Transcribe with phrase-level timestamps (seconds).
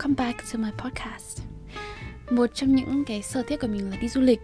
[0.00, 1.42] welcome back to my podcast.
[2.30, 4.40] Một trong những cái sở thích của mình là đi du lịch.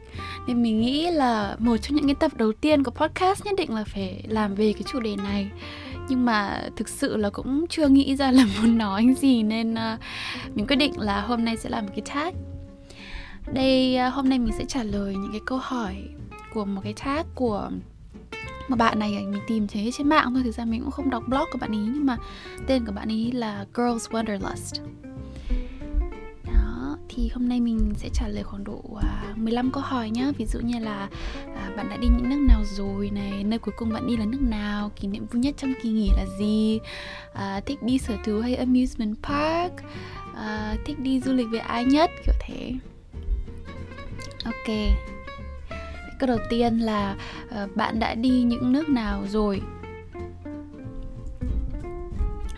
[0.46, 3.74] Nên mình nghĩ là một trong những cái tập đầu tiên của podcast nhất định
[3.74, 5.50] là phải làm về cái chủ đề này.
[6.08, 10.00] Nhưng mà thực sự là cũng chưa nghĩ ra là muốn nói gì nên uh,
[10.54, 12.34] mình quyết định là hôm nay sẽ làm một cái tag.
[13.52, 15.96] Đây uh, hôm nay mình sẽ trả lời những cái câu hỏi
[16.54, 17.70] của một cái tag của
[18.68, 20.42] một bạn này mình tìm thấy trên mạng thôi.
[20.44, 22.16] Thực ra mình cũng không đọc blog của bạn ý nhưng mà
[22.66, 25.05] tên của bạn ý là Girls Wanderlust
[27.16, 30.32] thì hôm nay mình sẽ trả lời khoảng độ à, 15 câu hỏi nhá.
[30.38, 31.08] Ví dụ như là
[31.56, 34.24] à, bạn đã đi những nước nào rồi này nơi cuối cùng bạn đi là
[34.24, 36.80] nước nào kỷ niệm vui nhất trong kỳ nghỉ là gì?
[37.32, 39.72] À, thích đi sở thú hay amusement park?
[40.34, 42.10] À, thích đi du lịch với ai nhất?
[42.26, 42.72] Kiểu thế.
[44.44, 44.76] Ok.
[46.18, 47.16] Câu đầu tiên là
[47.50, 49.60] à, bạn đã đi những nước nào rồi?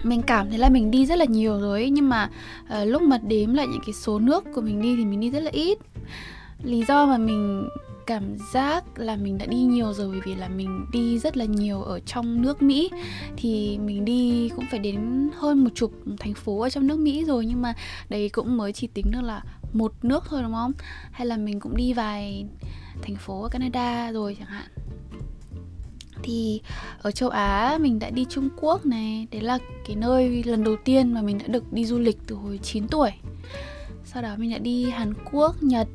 [0.02, 2.30] Mình cảm thấy là mình đi rất là nhiều rồi ấy, nhưng mà
[2.64, 5.30] uh, lúc mà đếm lại những cái số nước của mình đi thì mình đi
[5.30, 5.78] rất là ít
[6.62, 7.68] lý do mà mình
[8.06, 11.44] cảm giác là mình đã đi nhiều rồi bởi vì là mình đi rất là
[11.44, 12.90] nhiều ở trong nước Mỹ
[13.36, 17.24] thì mình đi cũng phải đến hơn một chục thành phố ở trong nước Mỹ
[17.24, 17.74] rồi nhưng mà
[18.08, 20.72] đấy cũng mới chỉ tính được là một nước thôi đúng không?
[21.10, 22.46] Hay là mình cũng đi vài
[23.02, 24.68] thành phố ở Canada rồi chẳng hạn
[26.22, 26.60] thì
[27.02, 30.76] ở châu Á mình đã đi Trung Quốc này Đấy là cái nơi lần đầu
[30.84, 33.10] tiên mà mình đã được đi du lịch từ hồi 9 tuổi
[34.04, 35.88] Sau đó mình đã đi Hàn Quốc, Nhật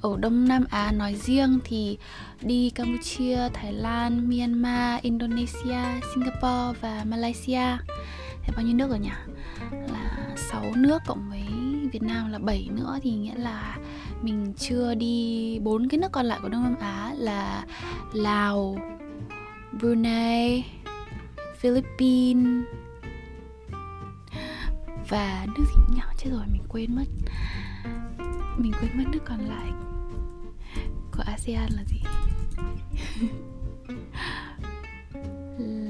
[0.00, 1.98] Ở Đông Nam Á nói riêng thì
[2.40, 5.82] đi Campuchia, Thái Lan, Myanmar, Indonesia,
[6.14, 7.76] Singapore và Malaysia
[8.42, 9.10] Thế bao nhiêu nước rồi nhỉ?
[9.70, 11.42] Là 6 nước cộng với
[11.92, 13.76] Việt Nam là 7 nữa thì nghĩa là
[14.22, 17.64] mình chưa đi bốn cái nước còn lại của Đông Nam Á là
[18.12, 18.76] Lào,
[19.78, 20.64] Brunei,
[21.56, 22.64] Philippines.
[25.08, 27.04] Và nước gì nhỏ chết rồi mình quên mất.
[28.56, 29.70] Mình quên mất nước còn lại.
[31.12, 32.02] Của ASEAN là gì?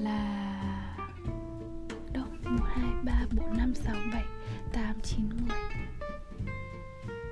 [0.02, 0.96] Là
[2.12, 2.24] đâu?
[2.44, 4.24] Một hai ba bốn năm sáu bảy
[4.72, 5.58] tám chín mười.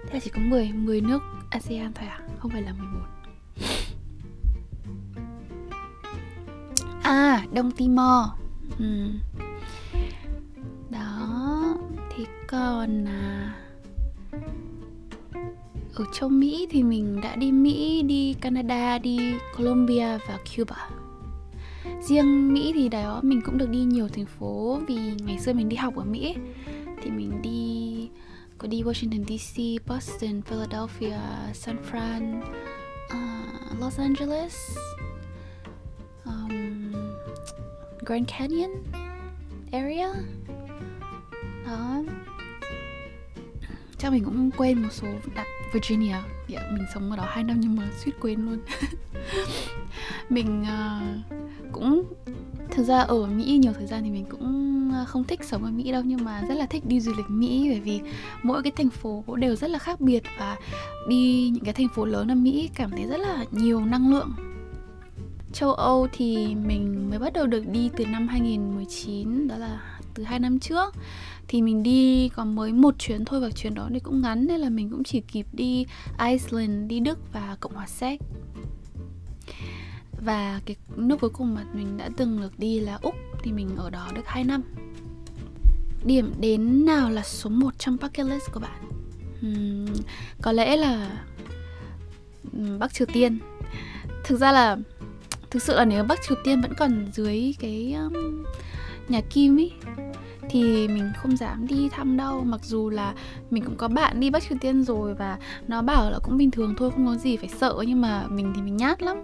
[0.07, 2.21] Thế là chỉ có 10 10 nước ASEAN thôi à?
[2.39, 3.24] Không phải là 11
[7.04, 8.25] À, Đông Timor.
[8.78, 8.84] Ừ.
[10.91, 11.76] Đó
[12.16, 13.54] Thì còn à,
[15.94, 19.19] Ở châu Mỹ thì mình đã đi Mỹ, đi Canada, đi
[19.56, 20.88] Colombia và Cuba.
[22.03, 25.69] Riêng Mỹ thì đó mình cũng được đi nhiều thành phố Vì ngày xưa mình
[25.69, 26.34] đi học ở Mỹ.
[27.03, 28.09] Thì mình đi
[28.59, 31.19] có đi Washington DC, Boston, Philadelphia,
[31.54, 32.41] San Fran,
[33.06, 34.54] uh, Los Angeles,
[36.25, 36.32] ờ,
[38.04, 38.70] Grand Canyon
[39.72, 40.09] area.
[41.66, 42.03] Đó.
[43.98, 46.16] Chắc mình cũng quên một số đặt Virginia.
[46.48, 48.59] Yeah, mình sống ở đó hai năm nhưng mà suýt quên luôn.
[50.28, 52.03] Mình uh, cũng
[52.70, 55.71] thực ra ở Mỹ nhiều thời gian thì mình cũng ờ, không thích sống ở
[55.71, 58.00] Mỹ đâu nhưng mà rất là thích đi du lịch Mỹ bởi vì
[58.42, 60.56] mỗi cái thành phố đều rất là khác biệt và
[61.09, 64.32] đi những cái thành phố lớn ở Mỹ cảm thấy rất là nhiều năng lượng
[65.54, 70.22] châu Âu thì mình mới bắt đầu được đi từ năm 2019 đó là từ
[70.22, 70.94] hai năm trước.
[71.48, 74.60] Thì mình đi còn mới một chuyến thôi và chuyến đó thì cũng ngắn nên
[74.60, 75.87] là mình cũng chỉ kịp đi
[76.19, 78.20] Iceland, đi Đức và Cộng hòa Séc.
[80.25, 83.76] Và cái nước cuối cùng mà mình đã từng được đi là Úc thì mình
[83.76, 84.62] ở đó được 2 năm.
[86.04, 88.91] Điểm đến nào là số 1 trong bucket list của bạn?
[89.47, 89.94] Uhm,
[90.42, 91.22] có lẽ là
[92.78, 93.38] Bắc Triều Tiên.
[94.25, 94.76] Thực ra là
[95.54, 98.44] thực sự là nếu Bắc Triều Tiên vẫn còn dưới cái um,
[99.09, 99.72] nhà Kim ấy
[100.50, 102.42] thì mình không dám đi thăm đâu.
[102.44, 103.15] Mặc dù là
[103.50, 105.38] mình cũng có bạn đi Bắc Triều Tiên rồi và
[105.69, 107.75] nó bảo là cũng bình thường thôi không có gì phải sợ.
[107.87, 109.16] Nhưng mà mình thì mình nhát lắm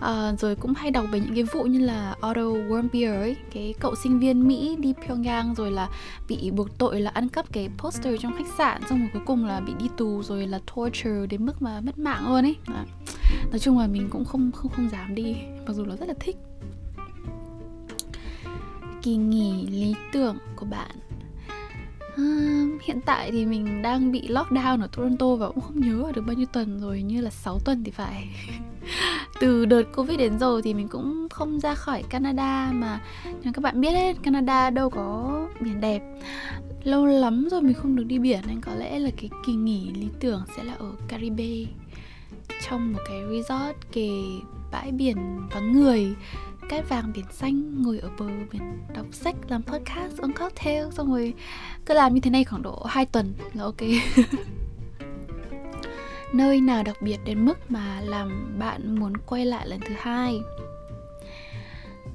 [0.00, 3.74] à, rồi cũng hay đọc về những cái vụ như là Otto Warmbier ấy cái
[3.80, 5.88] cậu sinh viên Mỹ đi Pyongyang rồi là
[6.28, 9.44] bị buộc tội là ăn cắp cái poster trong khách sạn xong rồi cuối cùng
[9.44, 12.56] là bị đi tù rồi là torture đến mức mà mất mạng luôn ấy.
[12.66, 12.84] À
[13.50, 15.36] nói chung là mình cũng không không không dám đi
[15.66, 16.36] mặc dù nó rất là thích.
[19.02, 20.90] Kỳ nghỉ lý tưởng của bạn.
[22.16, 22.24] À,
[22.82, 26.36] hiện tại thì mình đang bị lockdown ở Toronto và cũng không nhớ được bao
[26.36, 28.28] nhiêu tuần rồi như là 6 tuần thì phải.
[29.40, 33.00] từ đợt covid đến giờ thì mình cũng không ra khỏi Canada mà
[33.44, 36.02] nhưng các bạn biết đấy Canada đâu có biển đẹp.
[36.84, 39.92] Lâu lắm rồi mình không được đi biển nên có lẽ là cái kỳ nghỉ
[39.92, 41.70] lý tưởng sẽ là ở Caribe,
[42.68, 44.10] trong một cái resort kề
[44.72, 45.16] bãi biển
[45.50, 46.14] vắng người,
[46.68, 48.62] cát vàng biển xanh, ngồi ở bờ biển
[48.94, 51.34] đọc sách, làm podcast, uống cocktail, xong rồi
[51.86, 53.80] cứ làm như thế này khoảng độ 2 tuần là ok.
[56.32, 60.40] nơi nào đặc biệt đến mức mà làm bạn muốn quay lại lần thứ hai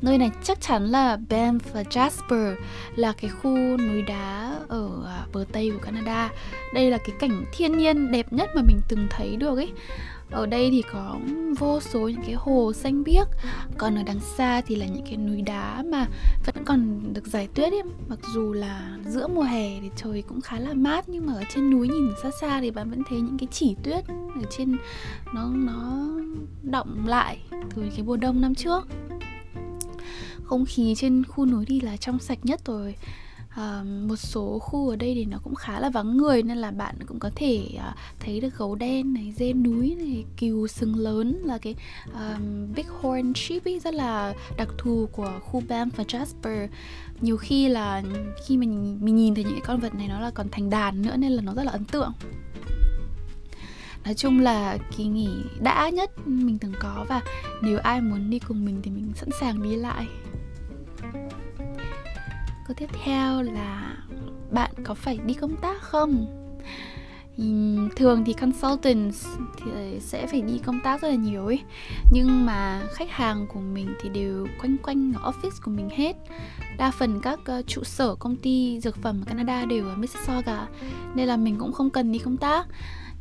[0.03, 2.55] Nơi này chắc chắn là Banff và Jasper,
[2.95, 6.29] là cái khu núi đá ở à, bờ Tây của Canada.
[6.73, 9.71] Đây là cái cảnh thiên nhiên đẹp nhất mà mình từng thấy được ấy.
[10.33, 11.19] Ở đây thì có
[11.59, 13.27] vô số những cái hồ xanh biếc,
[13.77, 16.07] Còn ở đằng xa thì là những cái núi đá mà
[16.45, 17.83] vẫn còn được giải tuyết ấy.
[18.07, 21.43] Mặc dù là giữa mùa hè thì trời cũng khá là mát, Nhưng mà ở
[21.53, 24.77] trên núi nhìn xa xa thì bạn vẫn thấy những cái chỉ tuyết Ở trên
[25.33, 26.05] nó nó
[26.63, 27.39] động lại
[27.75, 28.87] từ cái mùa đông năm trước.
[30.43, 32.95] Không khí trên khu núi thì là trong sạch nhất rồi.
[33.55, 36.71] Ờ, một số khu ở đây thì nó cũng khá là vắng người nên là
[36.71, 40.95] bạn cũng có thể uh, thấy được gấu đen này dê núi này cừu sừng
[40.95, 41.75] lớn là cái
[42.13, 46.67] um, big horn sheep ấy rất là đặc thù của khu Banff và Jasper.
[47.21, 48.03] Nhiều khi là
[48.45, 51.01] khi mình mình nhìn thấy những cái con vật này nó là còn thành đàn
[51.01, 52.11] nữa nên là nó rất là ấn tượng.
[54.05, 55.29] Nói chung là kỳ nghỉ
[55.59, 57.21] đã nhất mình từng có và
[57.61, 60.07] nếu ai muốn đi cùng mình thì mình sẵn sàng đi lại
[62.67, 63.97] câu tiếp theo là
[64.51, 66.25] bạn có phải đi công tác không?
[67.95, 69.27] Thường thì consultants
[69.57, 71.59] thì sẽ phải đi công tác rất là nhiều ấy.
[72.11, 76.15] Nhưng mà khách hàng của mình thì đều quanh quanh ở office của mình hết.
[76.77, 80.67] Đa phần các uh, trụ sở công ty dược phẩm ở Canada đều ở Mississauga
[81.15, 82.67] nên là mình cũng không cần đi công tác.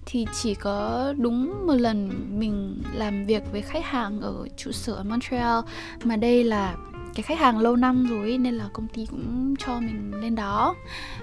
[0.07, 4.93] Thì chỉ có đúng một lần mình làm việc với khách hàng ở trụ sở
[4.93, 5.61] ở Montreal
[6.05, 6.77] mà đây là
[7.15, 10.75] cái khách hàng lâu năm rồi nên là công ty cũng cho mình lên đó.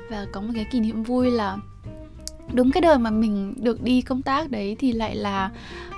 [0.10, 1.58] Và có một cái kỷ niệm vui là
[2.54, 5.50] đúng cái đợt mà mình được đi công tác đấy thì lại là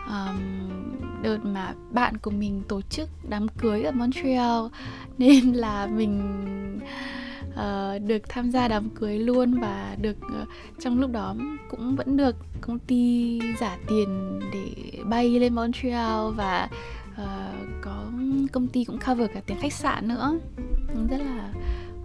[0.07, 0.39] um,
[1.21, 4.65] đợt mà bạn của mình tổ chức đám cưới ở Montreal.
[5.17, 6.21] Nên là mình
[7.49, 10.47] uh, được tham gia đám cưới luôn và được uh,
[10.79, 11.35] trong lúc đó
[11.69, 16.69] cũng vẫn được công ty trả tiền để bay lên Montreal và
[17.21, 18.11] uh, có
[18.51, 20.39] công ty cũng cover cả tiền khách sạn nữa.
[21.09, 21.53] Rất là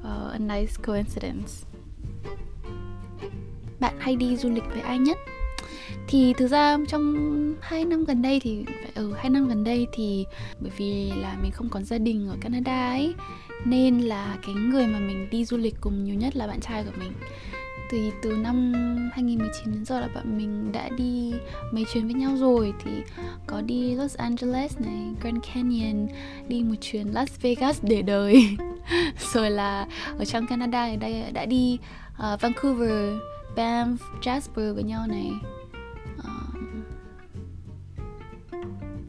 [0.01, 1.53] uh, a nice coincidence.
[3.81, 5.19] Bạn hay đi du lịch với ai nhất?
[6.09, 7.15] Thì thực ra trong
[7.61, 8.65] hai năm gần đây thì
[8.95, 10.27] ở ừ, hai năm gần đây thì
[10.61, 13.15] bởi vì là mình không còn gia đình ở Canada ấy
[13.65, 16.85] nên là cái người mà mình đi du lịch cùng nhiều nhất là bạn trai
[16.85, 17.13] của mình
[17.91, 18.73] thì từ năm
[19.13, 21.33] 2019 đến giờ là bọn mình đã đi
[21.73, 22.91] mấy chuyến với nhau rồi thì
[23.47, 26.09] có đi Los Angeles này, Grand Canyon,
[26.49, 28.57] đi một chuyến Las Vegas để đời.
[29.33, 29.87] rồi là
[30.19, 31.79] ở trong Canada thì đây đã đi
[32.33, 33.15] uh, Vancouver,
[33.57, 35.31] Banff, Jasper với nhau này.
[36.19, 36.57] Uh,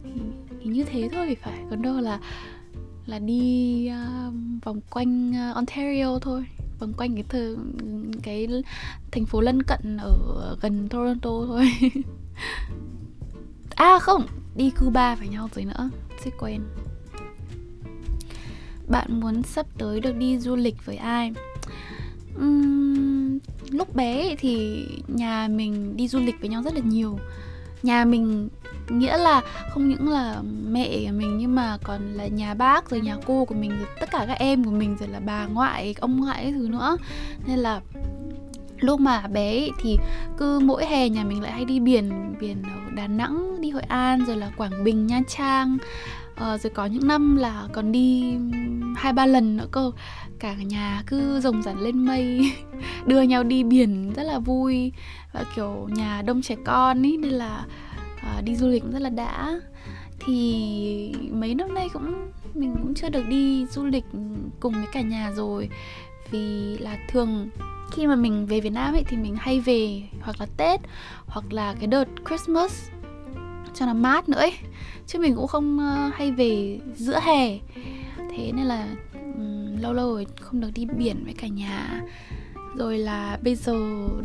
[0.03, 2.19] thì, như thế thôi thì phải, còn đâu là
[3.05, 3.91] là đi
[4.27, 4.33] uh,
[4.63, 6.45] vòng quanh uh, Ontario thôi
[6.79, 7.55] vòng quanh cái thơ,
[8.23, 8.47] cái
[9.11, 11.71] thành phố lân cận ở gần Toronto thôi.
[13.75, 15.89] À không đi Cuba với nhau rồi nữa
[16.23, 16.61] sẽ quên.
[18.87, 21.33] bạn muốn sắp tới được đi du lịch với ai?
[22.37, 23.39] Uhm,
[23.71, 27.19] lúc bé thì nhà mình đi du lịch với nhau rất là nhiều
[27.83, 28.49] nhà mình
[28.89, 33.01] nghĩa là không những là mẹ của mình nhưng mà còn là nhà bác rồi
[33.01, 35.95] nhà cô của mình, rồi tất cả các em của mình, rồi là bà ngoại,
[35.99, 36.97] ông ngoại cái thứ nữa.
[37.47, 37.81] Nên là
[38.79, 39.97] lúc mà bé thì
[40.37, 43.81] cứ mỗi hè nhà mình lại hay đi biển biển ở Đà Nẵng, đi Hội
[43.81, 45.77] An, rồi là Quảng Bình, Nha Trang
[46.37, 48.37] ờ, rồi có những năm là còn đi
[48.95, 49.91] hai ba lần nữa cơ.
[50.39, 52.51] Cả nhà cứ rồng rắn lên mây
[53.05, 54.91] đưa nhau đi biển rất là vui.
[55.33, 57.65] Và kiểu nhà đông trẻ con ý nên là
[58.15, 59.59] uh, đi du lịch cũng rất là đã.
[60.19, 64.05] Thì mấy năm nay cũng mình cũng chưa được đi du lịch
[64.59, 65.69] cùng với cả nhà rồi.
[66.31, 67.49] Vì là thường
[67.91, 70.81] khi mà mình về Việt Nam ấy thì mình hay về hoặc là Tết
[71.27, 72.89] hoặc là cái đợt Christmas
[73.79, 74.53] cho nó mát nữa ấy.
[75.07, 77.57] Chứ mình cũng không ờ, hay về giữa hè.
[78.17, 82.01] Thế nên là um, lâu lâu rồi không được đi biển với cả nhà.
[82.77, 83.73] Rồi là bây giờ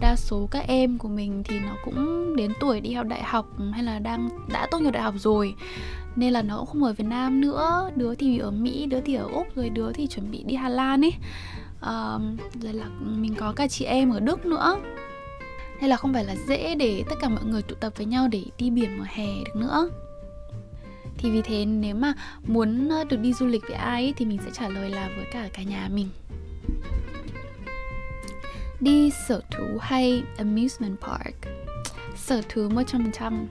[0.01, 3.47] đa số các em của mình thì nó cũng đến tuổi đi học đại học
[3.73, 5.55] hay là đang đã tốt nghiệp đại học rồi.
[6.17, 7.91] Nên là nó cũng không ở Việt Nam nữa.
[7.97, 10.69] Đứa thì ở Mỹ đứa thì ở úc rồi đứa thì chuẩn bị đi Hà
[10.69, 11.15] Lan ấy.
[11.83, 14.77] Um, rồi là mình có cả chị em ở Đức nữa
[15.83, 18.29] nên là không phải là dễ để tất cả mọi người tụ tập với nhau
[18.29, 19.91] để đi biển mùa hè được nữa?
[21.19, 22.15] Thì vì thế nếu mà
[22.47, 25.11] muốn ờ, được đi du lịch với ai ấy, thì mình sẽ trả lời là
[25.17, 26.09] với cả cả nhà mình.
[28.81, 31.35] Đi sở thú hay amusement park?
[32.17, 33.47] Sở thú 100%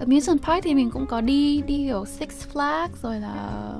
[0.00, 3.72] amusement park thì mình cũng có đi đi kiểu Six Flags rồi là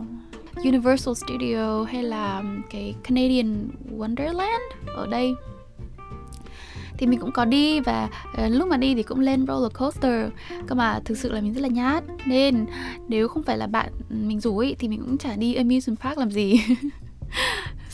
[0.56, 3.68] Universal Studio hay là cái Canadian
[3.98, 5.34] Wonderland ở đây
[6.98, 10.30] thì mình cũng có đi và uh, lúc mà đi thì cũng lên roller coaster.
[10.66, 12.04] Cơ mà thực sự là mình rất là nhát.
[12.26, 12.66] Nên
[13.08, 16.00] nếu không phải là bạn ừ, mình rủ ấy thì mình cũng chả đi amusement
[16.00, 16.60] park làm gì.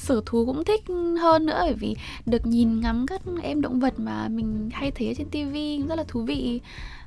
[0.03, 0.85] sở thú cũng thích
[1.21, 5.09] hơn nữa bởi vì được nhìn ngắm các em động vật mà mình hay thấy
[5.09, 6.61] ở trên tivi rất là thú vị.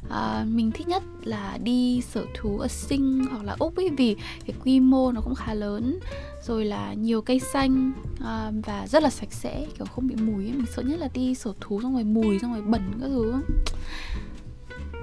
[0.10, 4.16] À, mình thích nhất là đi sở thú ở sinh hoặc là úc ấy vì
[4.46, 6.00] cái quy mô nó cũng khá lớn
[6.44, 10.44] rồi là nhiều cây xanh à, và rất là sạch sẽ kiểu không bị mùi
[10.44, 10.52] ấy.
[10.52, 13.34] mình sợ nhất là đi sở thú xong rồi mùi xong rồi bẩn các thứ.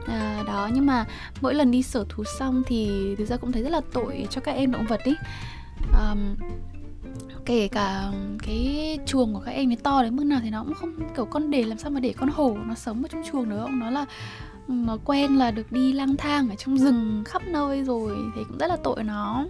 [0.06, 1.06] À, đó nhưng mà
[1.40, 4.40] mỗi lần đi sở thú xong thì thực ra cũng thấy rất là tội cho
[4.40, 5.14] các em động vật ý
[5.92, 6.34] um,
[7.44, 10.74] kể cả cái chuồng của các em ấy to đến mức nào thì nó cũng
[10.74, 13.50] không kiểu con để làm sao mà để con hổ nó sống ở trong chuồng
[13.50, 14.06] được không nó là
[14.68, 18.58] nó quen là được đi lang thang ở trong rừng khắp nơi rồi thì cũng
[18.58, 19.46] rất là tội nó.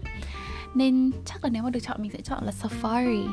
[0.75, 3.27] Nên chắc là nếu mà được chọn mình sẽ chọn là safari.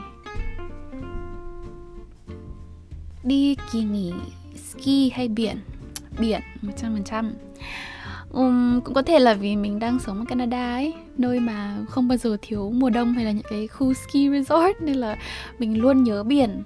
[3.24, 4.14] Đi kỳ nghỉ
[4.56, 5.58] ski hay biển?
[6.20, 7.32] Biển 100%
[8.32, 12.08] um, cũng có thể là vì mình đang sống ở Canada ấy nơi mà không
[12.08, 15.18] bao giờ thiếu mùa đông hay là những cái khu ski resort nên là
[15.60, 16.64] mình luôn nhớ biển.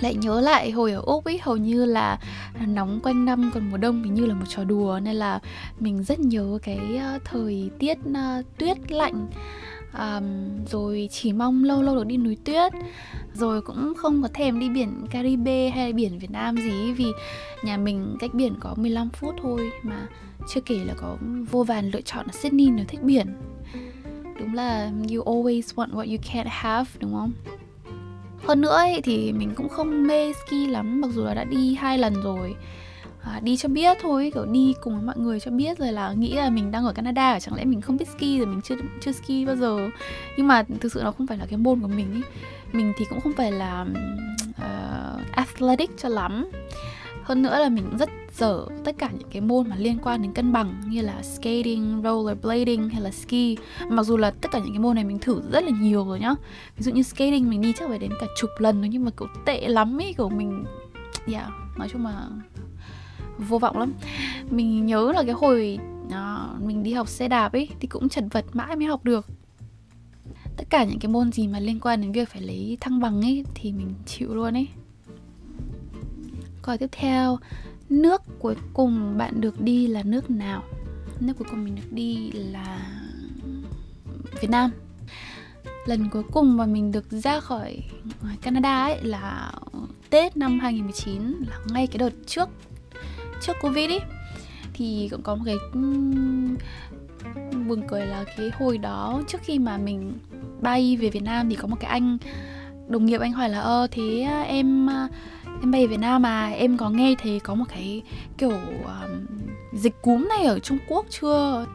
[0.00, 2.18] Lại nhớ lại hồi ở úc ấy hầu như là
[2.66, 5.40] nóng quanh năm còn mùa đông thì như là một trò đùa nên là
[5.80, 9.26] mình rất nhớ cái ờ, thời tiết uh, tuyết lạnh.
[9.98, 12.72] Um, rồi chỉ mong lâu lâu được đi núi tuyết
[13.34, 17.06] rồi cũng không có thèm đi biển Caribe hay biển Việt Nam gì vì
[17.64, 20.08] nhà mình cách biển có 15 phút thôi mà
[20.48, 21.16] chưa kể là có
[21.50, 23.26] vô vàn lựa chọn ở Sydney nếu thích biển
[24.42, 27.32] đúng là you always want what you can't have đúng không?
[28.46, 31.74] Hơn nữa ấy, thì mình cũng không mê ski lắm mặc dù là đã đi
[31.74, 32.54] hai lần rồi.
[33.22, 36.12] À, đi cho biết thôi kiểu đi cùng với mọi người cho biết rồi là
[36.12, 38.74] nghĩ là mình đang ở Canada chẳng lẽ mình không biết ski rồi mình chưa
[39.00, 39.90] chưa ski bao giờ?
[40.36, 42.22] Nhưng mà thực sự nó không phải là cái môn của mình ấy.
[42.72, 43.86] mình thì cũng không phải là
[44.50, 46.50] uh, athletic cho lắm
[47.32, 50.32] hơn nữa là mình rất dở tất cả những cái môn mà liên quan đến
[50.32, 53.56] cân bằng như là skating, rollerblading hay là ski.
[53.88, 56.20] Mặc dù là tất cả những cái môn này mình thử rất là nhiều rồi
[56.20, 56.34] nhá.
[56.76, 59.10] Ví dụ như skating mình đi chắc phải đến cả chục lần rồi nhưng mà
[59.18, 60.64] kiểu tệ lắm ấy kiểu mình
[61.32, 61.48] yeah
[61.78, 62.28] nói chung là
[63.38, 63.92] vô vọng lắm.
[64.50, 65.78] Mình nhớ là cái hồi
[66.10, 69.26] à, mình đi học xe đạp ấy thì cũng chật vật mãi mới học được.
[70.56, 73.22] Tất cả những cái môn gì mà liên quan đến việc phải lấy thăng bằng
[73.22, 74.68] ấy thì mình chịu luôn ấy
[76.62, 77.38] câu tiếp theo,
[77.88, 80.62] nước cuối cùng bạn được đi là nước nào?
[81.20, 82.78] Nước cuối cùng mình được đi là
[84.40, 84.70] Việt Nam.
[85.86, 87.78] Lần cuối cùng mà mình được ra khỏi
[88.42, 89.52] Canada ấy là
[90.10, 92.48] Tết năm 2019 là ngay cái đợt trước
[93.40, 94.00] trước Covid ấy
[94.74, 95.56] thì cũng có một cái
[97.68, 100.12] buồn cười là cái hồi đó trước khi mà mình
[100.60, 102.18] bay về Việt Nam thì có một cái anh,
[102.88, 105.08] đồng nghiệp anh hỏi là ơ thế à, em à,
[105.62, 108.02] em bay Việt Nam mà em có nghe thấy có một cái
[108.38, 109.26] kiểu um,
[109.72, 111.66] dịch cúm này ở Trung Quốc chưa?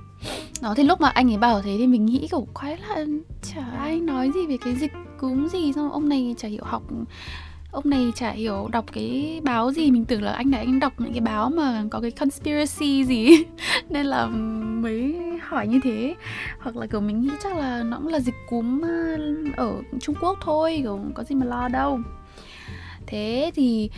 [0.61, 3.05] Đó thì lúc mà anh ấy bảo thế thì mình nghĩ kiểu quái là
[3.41, 6.83] chả ai nói gì về cái dịch cúm gì xong ông này chả hiểu học
[7.71, 9.91] ông này chả hiểu đọc cái báo gì.
[9.91, 13.29] Mình tưởng là anh này anh đọc những cái báo mà có cái conspiracy gì
[13.89, 14.25] nên là
[14.81, 16.15] mới hỏi như thế.
[16.59, 20.15] Hoặc là kiểu mình nghĩ chắc là nó cũng là dịch cúm uh, ở Trung
[20.21, 21.99] Quốc thôi kiểu có gì mà lo đâu
[23.07, 23.89] thế thì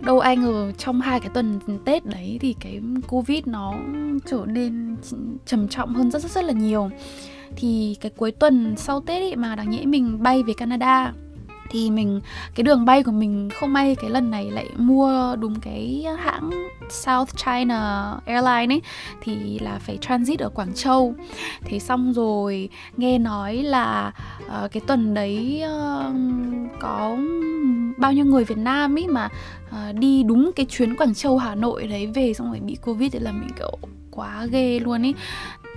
[0.00, 3.74] đâu ai ngờ trong hai cái tuần tết đấy thì cái covid nó
[4.26, 4.96] trở nên
[5.46, 6.90] trầm trọng hơn rất rất rất là nhiều.
[7.56, 11.12] Thì cái cuối tuần sau tết ấy mà đáng nhẽ mình bay về canada
[11.70, 12.20] thì mình
[12.54, 16.50] cái đường bay của mình không may cái lần này lại mua đúng cái hãng
[16.90, 18.82] South China Airlines ấy
[19.20, 21.14] thì là phải transit ở Quảng Châu.
[21.64, 24.12] Thế xong rồi nghe nói là
[24.46, 26.14] uh, cái tuần đấy uh,
[26.80, 27.16] có
[27.96, 29.28] bao nhiêu người Việt Nam ấy mà
[29.68, 33.12] uh, đi đúng cái chuyến Quảng Châu Hà Nội đấy về xong rồi bị Covid
[33.12, 33.78] thì là mình kiểu
[34.18, 35.14] quá ghê luôn ý.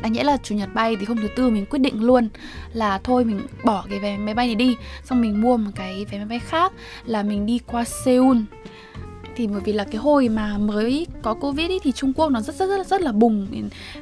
[0.02, 2.30] Đáng nhẽ là chủ nhật bay thì hôm thứ tư mình quyết định luôn
[2.74, 6.06] là thôi mình bỏ cái vé máy bay này đi, xong mình mua một cái
[6.12, 6.74] vé máy bay khác
[7.06, 8.38] là mình đi qua Seoul
[9.42, 12.42] thì bởi vì là cái hồi mà mới có covid ý, thì Trung Quốc nó
[12.42, 13.48] rất rất rất rất là bùng.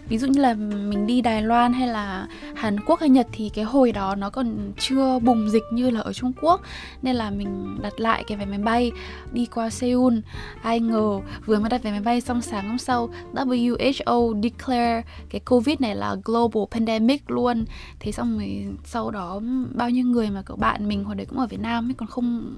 [0.10, 3.50] Ví dụ như là mình đi Đài Loan hay là Hàn Quốc hay Nhật thì
[3.50, 6.62] cái hồi đó nó còn chưa bùng dịch như là ở Trung Quốc.
[7.02, 8.92] Nên là mình đặt lại cái vé máy bay
[9.32, 10.14] đi qua Seoul.
[10.62, 15.42] Ai ngờ vừa mới đặt vé máy bay xong sáng hôm sau WHO declare cái
[15.46, 17.66] covid này là global pandemic luôn.
[18.00, 19.42] Thế xong rồi sau đó
[19.74, 22.10] bao nhiêu người mà cậu bạn mình hồi đấy cũng ở Việt Nam ấy còn
[22.10, 22.54] không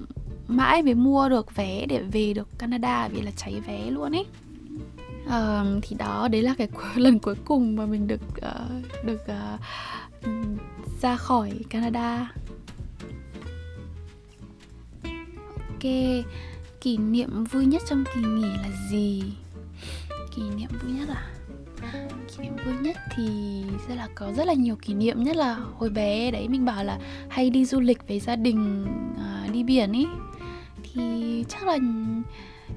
[0.48, 4.12] mãi mới mua được vé để về được Canada Canada vì là cháy vé luôn
[4.12, 4.26] ấy
[5.26, 10.30] um, thì đó đấy là cái lần cuối cùng mà mình được uh, được uh,
[11.00, 12.32] ra khỏi Canada
[15.68, 15.90] Ok,
[16.80, 19.22] kỷ niệm vui nhất trong kỳ nghỉ là gì?
[20.36, 21.28] Kỷ niệm vui nhất à?
[22.28, 23.24] Kỷ niệm vui nhất thì
[23.88, 26.84] rất là có rất là nhiều kỷ niệm Nhất là hồi bé đấy mình bảo
[26.84, 26.98] là
[27.28, 30.06] hay đi du lịch với gia đình uh, đi biển ý
[30.82, 31.78] Thì chắc là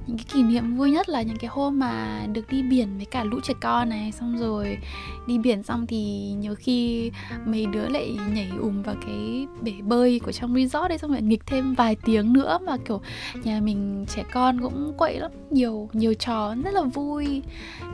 [0.06, 3.06] những cái kỷ niệm vui nhất là những cái hôm mà được đi biển với
[3.06, 4.78] cả lũ trẻ con này xong rồi
[5.26, 7.10] đi biển xong thì nhiều khi
[7.46, 11.22] mấy đứa lại nhảy ùm vào cái bể bơi của trong resort đấy xong rồi
[11.22, 13.00] nghịch thêm vài tiếng nữa mà kiểu
[13.44, 17.42] nhà mình trẻ con cũng quậy lắm nhiều nhiều trò rất là vui.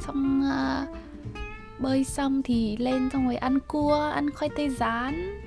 [0.01, 0.97] Xong uh,
[1.79, 5.43] bơi xong thì lên xong rồi ăn cua ăn khoai tây rán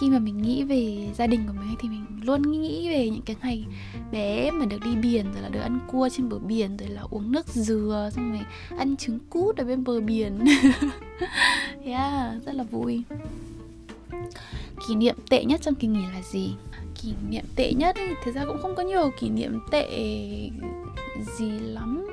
[0.00, 3.22] khi mà mình nghĩ về gia đình của mình thì mình luôn nghĩ về những
[3.22, 3.64] cái ngày
[4.12, 7.02] bé mà được đi biển, rồi là được ăn cua trên bờ biển, rồi là
[7.10, 8.42] uống nước dừa, xong rồi
[8.78, 10.44] ăn trứng cút ở bên bờ biển.
[11.84, 13.02] Yeah, rất là vui.
[14.88, 16.54] Kỷ niệm tệ nhất trong kỳ nghỉ là gì?
[17.02, 19.88] Kỷ niệm tệ nhất thì thực ra cũng không có nhiều kỷ niệm tệ
[21.38, 22.06] gì lắm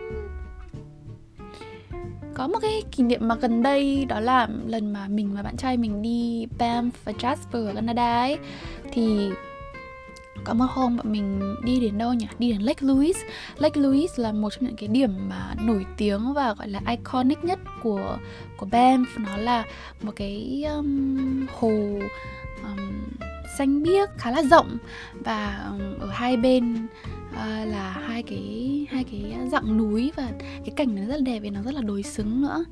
[2.35, 5.57] có một cái kỷ niệm mà gần đây đó là lần mà mình và bạn
[5.57, 8.37] trai mình đi Banff và Jasper ở Canada ấy
[8.91, 9.29] thì
[10.43, 12.27] có một hôm bọn mình đi đến đâu nhỉ?
[12.39, 13.19] Đi đến Lake Louise.
[13.57, 17.43] Lake Louise là một trong những cái điểm mà nổi tiếng và gọi là iconic
[17.43, 18.17] nhất của
[18.57, 19.05] của Banff.
[19.17, 19.63] Nó là
[20.01, 21.99] một cái um, hồ
[22.63, 23.03] um,
[23.57, 24.77] xanh biếc khá là rộng
[25.13, 26.87] và um, ở hai bên
[27.35, 31.21] Ờ, là hai cái hai cái ờ, dặng núi và cái cảnh nó rất là
[31.21, 32.65] đẹp và nó rất là đối xứng nữa.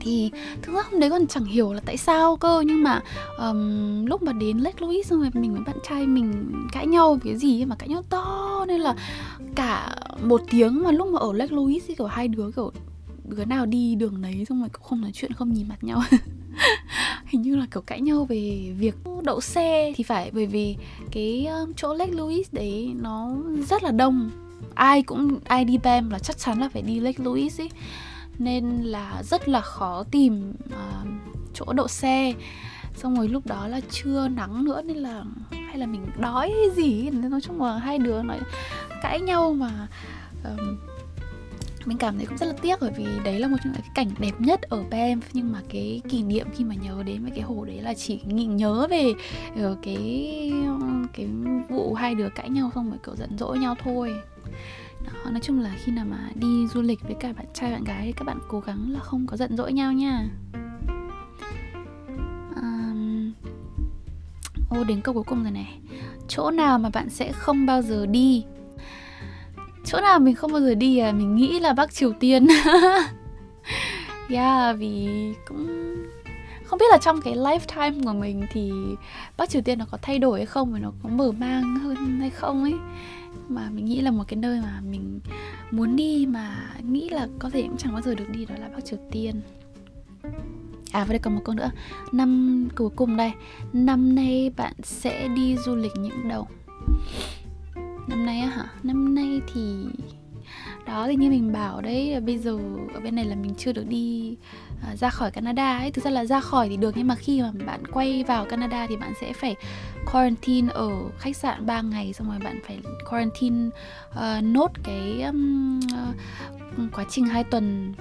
[0.00, 0.30] Thì
[0.62, 3.00] thực ra hôm đấy còn chẳng hiểu là tại sao cơ nhưng mà
[3.38, 7.18] um, lúc mà đến Lake Louise xong rồi mình với bạn trai mình cãi nhau
[7.24, 8.94] cái gì mà cãi nhau to nên là
[9.54, 12.72] cả một tiếng mà lúc mà ở Lake Louise thì kiểu hai đứa kiểu
[13.32, 16.02] đứa nào đi đường đấy xong rồi cũng không nói chuyện không nhìn mặt nhau.
[17.26, 20.76] Hình như là kiểu cãi nhau về việc đậu xe thì phải bởi vì
[21.10, 23.36] cái chỗ Lake Louise đấy nó
[23.68, 24.30] rất là đông.
[24.74, 27.70] Ai cũng ai đi bem là chắc chắn là phải đi Lake Louise ấy
[28.38, 31.08] nên là rất là khó tìm uh,
[31.54, 32.32] chỗ đậu xe.
[32.96, 36.70] Xong rồi lúc đó là chưa nắng nữa nên là hay là mình đói hay
[36.76, 38.38] gì nên nói chung là hai đứa nói
[39.02, 39.88] cãi nhau mà
[40.44, 40.76] um,
[41.84, 43.90] mình cảm thấy cũng rất là tiếc bởi vì đấy là một trong những cái
[43.94, 47.30] cảnh đẹp nhất ở pem nhưng mà cái kỷ niệm khi mà nhớ đến với
[47.30, 49.12] cái hồ đấy là chỉ nghĩ nhớ về
[49.56, 50.52] ờ, cái
[51.12, 51.28] cái
[51.68, 54.14] vụ hai đứa cãi nhau xong rồi kiểu giận dỗi nhau thôi.
[55.06, 57.84] Đó, nói chung là khi nào mà đi du lịch với cả bạn trai bạn
[57.84, 60.28] gái thì các bạn cố gắng là không có giận dỗi nhau nha.
[62.56, 63.32] Um,
[64.70, 65.78] ô đến câu cuối cùng rồi này.
[66.28, 68.44] Chỗ nào mà bạn sẽ không bao giờ đi?
[69.84, 71.12] Chỗ nào mình không bao giờ đi à?
[71.12, 72.46] Mình nghĩ là bắc triều tiên.
[74.28, 75.08] Yeah, vì
[75.48, 75.66] cũng
[76.64, 78.72] không biết là trong cái lifetime của mình thì
[79.36, 82.20] bắc triều tiên nó có thay đổi hay không và nó có mở mang hơn
[82.20, 82.74] hay không ấy.
[83.48, 85.20] Mà mình nghĩ là một cái nơi mà mình
[85.70, 88.68] muốn đi mà nghĩ là có thể cũng chẳng bao giờ được đi đó là
[88.68, 89.40] bắc triều tiên.
[90.92, 91.70] À và đây còn một câu nữa.
[92.12, 93.32] Năm, cuối cùng đây.
[93.72, 96.48] Năm nay bạn sẽ đi du lịch những đâu?
[98.06, 98.64] Năm nay á hả?
[98.82, 99.86] Năm nay thì
[100.86, 102.58] đó thì như mình bảo đấy bây giờ
[102.94, 104.36] ở bên này là mình chưa được đi
[104.82, 105.90] à, ra khỏi Canada ấy.
[105.90, 108.86] Thực ra là ra khỏi thì được nhưng mà khi mà bạn quay vào Canada
[108.86, 109.56] thì bạn sẽ phải
[110.12, 112.78] quarantine ở khách sạn 3 ngày xong rồi bạn phải
[113.10, 113.70] quarantine
[114.10, 117.94] uh, nốt cái um, uh, quá trình 2 tuần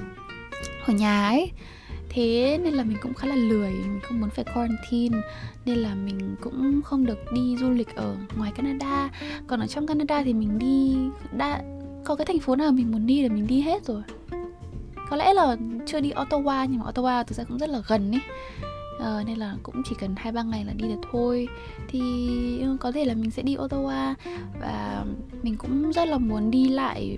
[0.88, 1.52] ở nhà ấy
[2.14, 5.18] thế nên là mình cũng khá là lười mình không muốn phải quarantine
[5.66, 9.10] nên là mình cũng không được đi du lịch ở ngoài Canada.
[9.48, 10.96] Còn ở trong Canada thì mình đi
[11.38, 11.62] đã
[12.04, 14.02] có cái thành phố nào mình muốn đi là mình đi hết rồi.
[15.10, 18.12] Có lẽ là chưa đi Ottawa nhưng mà Ottawa thực ra cũng rất là gần
[18.12, 18.22] ấy.
[18.98, 21.48] Uh, nên là cũng chỉ cần hai ba ngày là đi được thôi.
[21.88, 22.02] Thì
[22.80, 24.14] có thể là mình sẽ đi Ottawa
[24.62, 25.06] và
[25.44, 27.18] mình cũng rất là muốn đi lại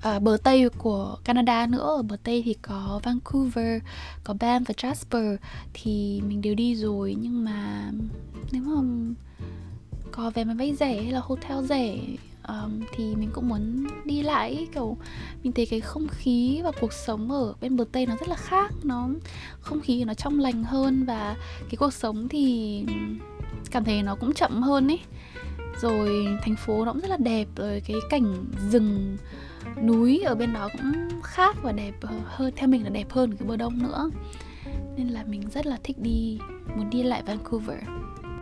[0.00, 1.96] à, bờ tây của Canada nữa.
[1.96, 3.82] Ở bờ tây thì có Vancouver
[4.24, 5.36] có Banff và Jasper.
[5.72, 7.90] Thì mình đều đi rồi nhưng mà
[8.52, 8.82] nếu mà
[10.10, 11.98] có vé máy bay rẻ hay là hotel rẻ
[12.48, 14.96] um, thì mình cũng muốn đi lại kiểu
[15.42, 18.36] mình thấy cái không khí và cuộc sống ở bên bờ tây nó rất là
[18.36, 18.72] khác.
[18.82, 19.08] Nó
[19.60, 22.84] không khí nó trong lành hơn và cái cuộc sống thì
[23.70, 25.00] cảm thấy nó cũng chậm hơn ấy.
[25.80, 29.16] Rồi thành phố nó cũng rất là đẹp rồi cái cảnh rừng
[29.82, 33.36] núi ở bên đó cũng khác và đẹp ờ, hơn theo mình là đẹp hơn
[33.36, 34.10] cái bờ đông nữa.
[34.96, 36.38] Nên là mình rất là thích đi
[36.76, 37.78] muốn đi lại Vancouver.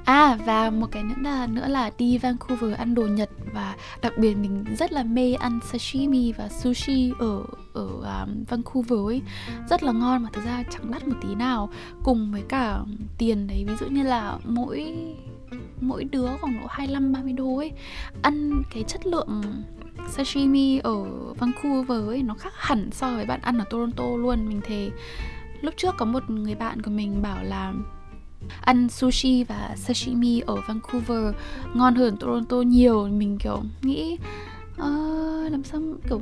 [0.05, 4.13] À và một cái nữa là nữa là đi Vancouver ăn đồ Nhật và đặc
[4.19, 9.23] biệt mình rất là mê ăn sashimi và sushi ở ở um, Vancouver ấy.
[9.71, 11.71] Rất là ngon mà thực ra chẳng đắt một tí nào.
[12.03, 12.81] Cùng với cả
[13.19, 14.97] tiền đấy ví dụ như là mỗi
[15.81, 17.73] mỗi đứa khoảng độ 25 30 đô ấy.
[18.23, 19.43] Ăn cái chất lượng
[20.09, 21.05] sashimi ở
[21.39, 24.49] Vancouver ấy nó khác hẳn so với bạn ăn ở Toronto luôn.
[24.49, 24.91] Mình thề
[25.61, 27.73] lúc trước có một người bạn của mình bảo là
[28.61, 31.35] ăn sushi và sashimi ở Vancouver
[31.75, 33.09] ngon hơn Toronto nhiều.
[33.09, 34.19] Mình kiểu nghĩ
[34.75, 36.21] uh, làm sao kiểu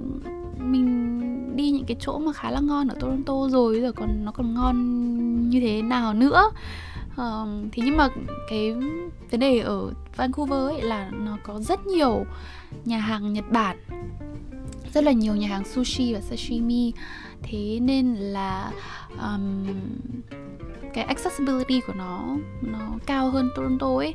[0.58, 4.32] mình đi những cái chỗ mà khá là ngon ở Toronto rồi rồi còn nó
[4.32, 6.50] còn ngon như thế nào nữa?
[7.20, 8.08] Uh, thì nhưng mà
[8.48, 8.72] cái
[9.30, 12.24] vấn đề ở Vancouver ấy là nó có rất nhiều
[12.84, 13.76] nhà hàng Nhật Bản
[14.96, 16.92] rất là nhiều nhà hàng sushi và sashimi.
[17.42, 18.70] Thế nên là
[19.20, 19.66] um,
[20.94, 24.14] cái accessibility của nó nó cao hơn Toronto ấy.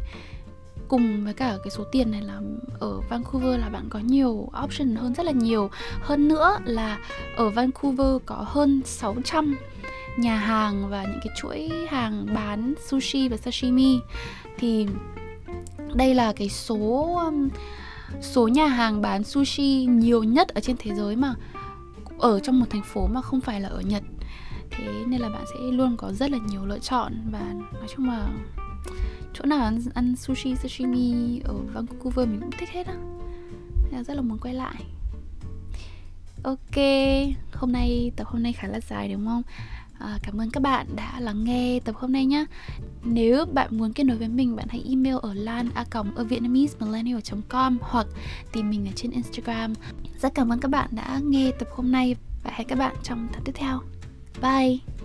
[0.88, 2.40] Cùng với cả cái số tiền này là
[2.80, 5.70] ở Vancouver là bạn có nhiều option hơn rất là nhiều.
[6.02, 6.98] Hơn nữa là
[7.36, 9.56] ở Vancouver có hơn 600
[10.18, 14.00] nhà hàng và những cái chuỗi hàng bán sushi và sashimi.
[14.58, 14.88] Thì
[15.94, 17.50] đây là cái số um,
[18.22, 21.36] số nhà hàng bán sushi nhiều nhất ở trên thế giới mà
[22.20, 24.04] ở trong một thành phố mà không phải là ở Nhật.
[24.72, 28.08] Thế nên là bạn sẽ luôn có rất là nhiều lựa chọn và nói chung
[28.08, 28.28] là
[29.34, 32.96] chỗ nào ăn, ăn sushi sashimi ở Vancouver mình cũng thích hết á.
[33.92, 34.84] Nên rất là muốn quay lại.
[36.44, 36.78] Ok
[37.54, 39.42] hôm nay tập hôm nay khá là dài đúng không?
[40.02, 42.46] À, cảm ơn các bạn đã lắng nghe tập hôm nay nhé
[43.04, 45.86] Nếu bạn muốn kết nối với mình, bạn hãy email ở lan a
[46.16, 46.76] ở vietnamese
[47.50, 48.08] com hoặc
[48.52, 49.74] tìm mình ở trên Instagram.
[50.22, 53.28] Rất cảm ơn các bạn đã nghe tập hôm nay và hẹn các bạn trong
[53.34, 53.80] tập tiếp theo.
[54.42, 55.01] Bye!